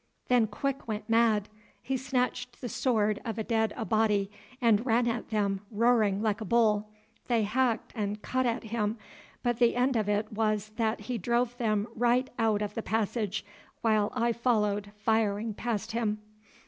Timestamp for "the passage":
12.73-13.45